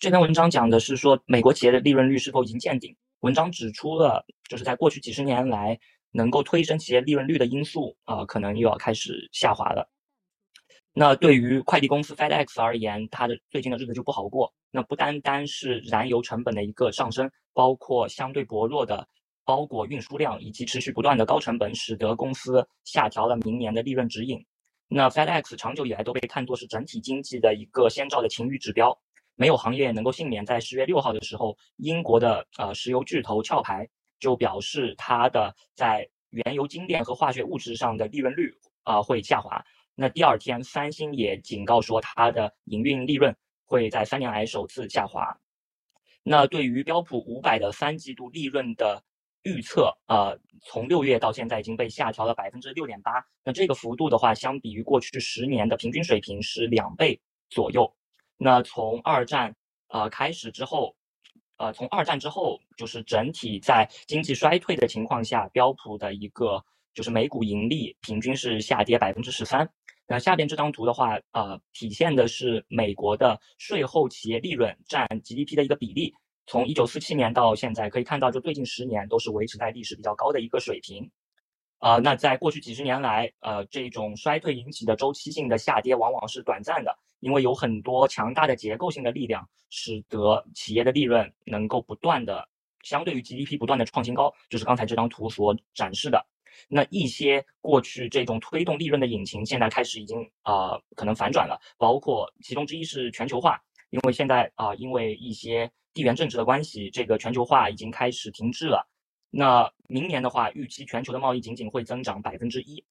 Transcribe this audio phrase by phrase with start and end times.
[0.00, 2.94] 这篇文章讲的是说美国企业的利润率是否已经见顶。
[3.20, 5.76] 文章指出了，就是在过去几十年来，
[6.12, 9.90] 能够推升企业利润率的因素啊，可能又要开始下滑了。
[10.92, 14.54] 那对于快递公司 FedEx 而言，它的最近的日子就不好过。
[14.70, 19.04] 那不单单是燃油成本的一个上升，包括相对薄弱的
[19.44, 24.40] 包裹运输量以及持续不断的高成本，使得公司下调了明年的利润指引。
[24.86, 28.96] 那 FedEx 长久以来都被看作是整体经济的一个先兆的晴雨指标，
[29.38, 30.44] 没有行业能够幸免。
[30.44, 33.88] 在十月六号的时候，英国的呃石油巨头壳牌
[34.18, 39.64] 就表示，它的在原油精炼和化学物质上的利润率啊会下滑。
[39.94, 45.38] 那第二天，三星也警告说，它的营运利润会在三年来首次下滑。
[46.24, 49.00] 那对于标普五百的三季度利润的
[49.44, 53.24] 预测，呃，从六月到现在已经被下调了百分之六点八。
[53.44, 57.90] 那这个幅度的话，相比于过去十年的平均水平是两倍左右。
[58.38, 59.54] 那从二战
[59.88, 60.94] 呃开始之后，
[61.56, 66.64] 呃，从二战之后，就是整体在经济衰退的情况下，标普的一个
[66.94, 69.68] 就是每股盈利平均是下跌百分之十三。
[70.06, 76.14] 那下边这张图的话，呃，体现的是美国的税后企业利润占 GDP 的一个比例。
[76.46, 81.10] 从一九四七年到现在，可以看到，就最近十年都是维持在历史比较高的一个水平。
[81.78, 92.48] 啊，那在过去几十年来，呃，这种衰退引起的周期性的下跌往往是短暂的，因为有很多强大的结构性的力量，使得企业的利润能够不断的
[92.82, 96.26] 相对于 GDP 不断的创新高，就是刚才这张图所展示的。
[96.68, 108.84] 那一些过去这种推动利润的引擎，现在开始已经啊可能反转了，包括其中之一是全球化，因为现在啊因为一些地缘政治的关系，这个全球化已经开始停滞了。
[109.30, 112.82] 那明年的话，预期全球的贸易仅仅会增长百分之一。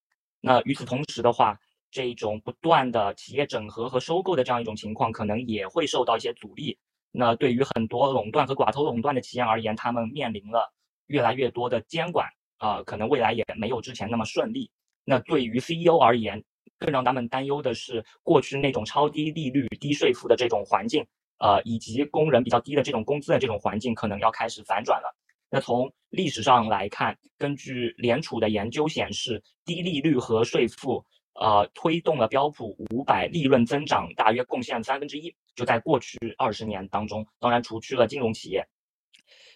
[0.41, 1.59] 那与此同时的话，
[1.91, 6.77] 这种不断的企业整合和收购的这样一种情况，可能也会受到一些阻力。
[7.11, 10.71] 那对于很多垄断和寡头垄断的企业而言，他们面临了
[11.07, 12.27] 越来越多的监管。
[12.59, 14.71] 啊，可能未来也没有之前那么顺利。
[15.05, 16.43] 那对于 CEO 而言，
[16.79, 21.05] 更让他们担忧的是，过去那种超低利率、低税负的这种环境，
[21.37, 25.15] 呃，以及工人比较低的这种工资的这种环境，可能要开始反转了。
[25.49, 31.03] 那从历史上来看，根据联储的研究显示，低利率和税负，
[31.35, 38.67] 呃，推动了标普五百利润增长大约贡献三分之一，就在过去二十年当中，当然除去了金融企业。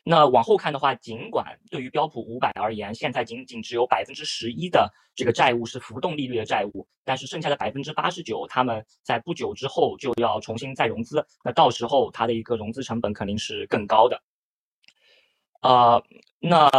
[0.03, 14.19] 那往后看的话，尽管对于标普五百而言，现在仅仅只有百分之十一的这个债务是浮动利率的债务，但是剩下的百分之八十九，他们在不久之后就要重新再融资，那到时候它的一个融资成本肯定是更高的。
[15.61, 16.03] 呃，
[16.39, 16.69] 那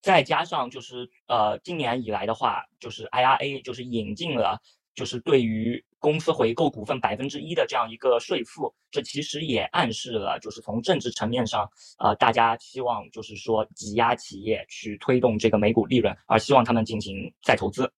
[0.00, 4.60] 再加上就是呃，今年以来的话，就是 IRA 就是引进了。
[4.94, 17.88] 就是对于公司回购股份百分之一的这样一个税负，这其实也暗示了，就是从政治层面上，呃，大家希望就是说挤压企业去推动这个每股利润，而希望他们进行再投资。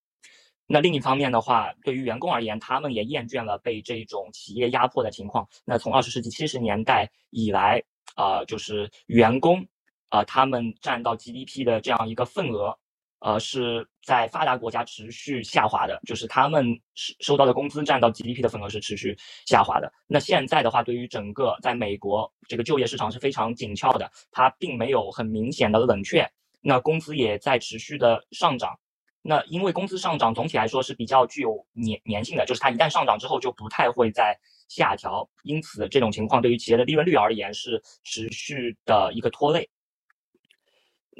[0.66, 5.48] 那另一方面的话，对于员工而言，他们也厌倦了被这种企业压迫的情况。
[5.64, 7.82] 那从二十世纪七十年代以来，
[8.14, 9.66] 啊，就是员工，
[10.10, 12.78] 啊，他们占到 GDP 的这样一个份额。
[13.22, 19.92] 呃，是在发达国家持续下滑的，就是他们收收到的工资占到 GDP 的份额是持续下滑的。
[20.06, 26.26] 那现在的话，对于整个在美国这个就业市场是非常紧俏的，它并没有很明显的冷却，
[26.62, 28.74] 那工资也在持续的上涨。
[29.20, 34.34] 那因为工资上涨总体来说是比较具有粘粘性的，就是它一旦上涨之后就不太会再
[34.70, 39.68] 下调，因此这种情况对于企业的利润率而言是持续的一个拖累。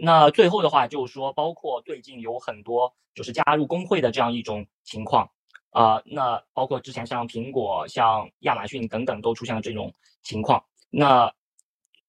[0.02, 5.30] 那最后的话就是说，包括最近有很多就是加入工会的这样一种情况，
[5.72, 9.92] 啊，那包括之前像苹果、像亚马逊等等都出现了这种
[10.22, 10.64] 情况。
[10.88, 11.30] 那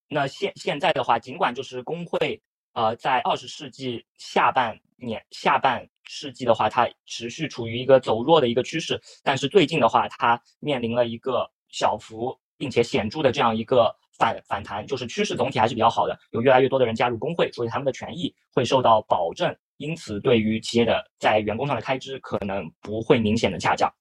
[0.08, 2.42] 那现现在的话，尽管就是工会，
[2.72, 13.94] 呃，在二十世纪下半年下半世纪的话，它持续处于一个走弱的一个趋势，但是最近的话，它面临了一个小幅并且显著的这样一个。
[14.22, 23.92] 反反弹就是趋势总体还是比较好的，有越来越多的人加入工会，所以他们的权益会受到保证，因此对于企业的在员工上的开支可能不会明显的下降。